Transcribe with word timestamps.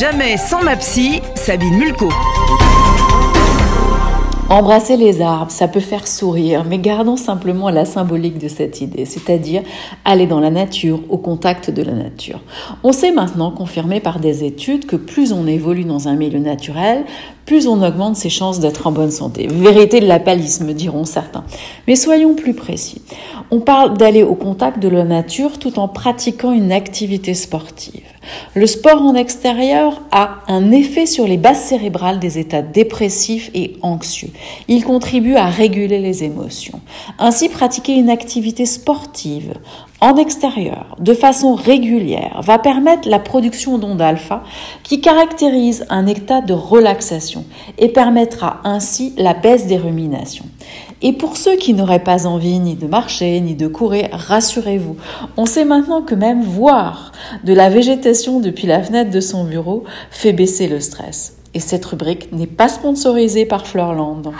Jamais 0.00 0.38
sans 0.38 0.62
ma 0.62 0.76
psy, 0.76 1.20
Sabine 1.34 1.76
Mulco. 1.76 2.08
Embrasser 4.48 4.96
les 4.96 5.20
arbres, 5.20 5.50
ça 5.50 5.68
peut 5.68 5.78
faire 5.78 6.08
sourire, 6.08 6.64
mais 6.66 6.78
gardons 6.78 7.18
simplement 7.18 7.68
la 7.68 7.84
symbolique 7.84 8.38
de 8.38 8.48
cette 8.48 8.80
idée, 8.80 9.04
c'est-à-dire 9.04 9.60
aller 10.06 10.26
dans 10.26 10.40
la 10.40 10.48
nature, 10.48 11.00
au 11.10 11.18
contact 11.18 11.70
de 11.70 11.82
la 11.82 11.92
nature. 11.92 12.40
On 12.82 12.92
sait 12.92 13.12
maintenant, 13.12 13.50
confirmé 13.50 14.00
par 14.00 14.20
des 14.20 14.42
études, 14.42 14.86
que 14.86 14.96
plus 14.96 15.34
on 15.34 15.46
évolue 15.46 15.84
dans 15.84 16.08
un 16.08 16.14
milieu 16.14 16.38
naturel, 16.38 17.04
plus 17.44 17.68
on 17.68 17.82
augmente 17.82 18.16
ses 18.16 18.30
chances 18.30 18.58
d'être 18.58 18.86
en 18.86 18.92
bonne 18.92 19.10
santé. 19.10 19.48
Vérité 19.48 20.00
de 20.00 20.06
la 20.06 20.18
palisse, 20.18 20.62
me 20.62 20.72
diront 20.72 21.04
certains. 21.04 21.44
Mais 21.86 21.94
soyons 21.94 22.34
plus 22.34 22.54
précis. 22.54 23.02
On 23.50 23.60
parle 23.60 23.98
d'aller 23.98 24.22
au 24.22 24.34
contact 24.34 24.78
de 24.78 24.88
la 24.88 25.04
nature 25.04 25.58
tout 25.58 25.78
en 25.78 25.88
pratiquant 25.88 26.52
une 26.52 26.72
activité 26.72 27.34
sportive. 27.34 28.09
Le 28.54 28.66
sport 28.66 29.02
en 29.02 29.14
extérieur 29.14 30.02
a 30.10 30.38
un 30.48 30.70
effet 30.72 31.06
sur 31.06 31.26
les 31.26 31.36
bases 31.36 31.60
cérébrales 31.60 32.18
des 32.18 32.38
états 32.38 32.62
dépressifs 32.62 33.50
et 33.54 33.76
anxieux. 33.82 34.30
Il 34.68 34.84
contribue 34.84 35.36
à 35.36 35.46
réguler 35.46 35.98
les 36.00 36.24
émotions. 36.24 36.80
Ainsi, 37.18 37.48
pratiquer 37.48 37.94
une 37.94 38.10
activité 38.10 38.66
sportive 38.66 39.54
en 40.00 40.16
extérieur 40.16 40.96
de 40.98 41.12
façon 41.12 41.54
régulière 41.54 42.40
va 42.42 42.58
permettre 42.58 43.08
la 43.08 43.18
production 43.18 43.78
d'ondes 43.78 44.00
alpha 44.00 44.42
qui 44.82 45.00
caractérise 45.00 45.84
un 45.90 46.06
état 46.06 46.40
de 46.40 46.54
relaxation 46.54 47.44
et 47.78 47.88
permettra 47.88 48.60
ainsi 48.64 49.12
la 49.18 49.34
baisse 49.34 49.66
des 49.66 49.76
ruminations. 49.76 50.46
Et 51.02 51.14
pour 51.14 51.36
ceux 51.36 51.56
qui 51.56 51.72
n'auraient 51.72 52.04
pas 52.04 52.26
envie 52.26 52.58
ni 52.58 52.74
de 52.74 52.86
marcher 52.86 53.40
ni 53.40 53.54
de 53.54 53.66
courir, 53.68 54.08
rassurez-vous, 54.12 54.96
on 55.36 55.46
sait 55.46 55.64
maintenant 55.64 56.02
que 56.02 56.14
même 56.14 56.42
voir 56.42 57.12
de 57.44 57.54
la 57.54 57.70
végétation 57.70 58.40
depuis 58.40 58.66
la 58.66 58.82
fenêtre 58.82 59.10
de 59.10 59.20
son 59.20 59.44
bureau 59.44 59.84
fait 60.10 60.34
baisser 60.34 60.68
le 60.68 60.80
stress. 60.80 61.36
Et 61.54 61.60
cette 61.60 61.84
rubrique 61.86 62.32
n'est 62.32 62.46
pas 62.46 62.68
sponsorisée 62.68 63.46
par 63.46 63.66
Fleurland. 63.66 64.32